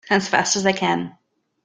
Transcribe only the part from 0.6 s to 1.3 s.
I can!